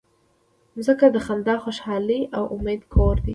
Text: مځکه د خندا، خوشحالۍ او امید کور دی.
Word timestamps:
مځکه 0.75 1.05
د 1.11 1.17
خندا، 1.25 1.55
خوشحالۍ 1.63 2.21
او 2.37 2.43
امید 2.55 2.81
کور 2.93 3.15
دی. 3.25 3.29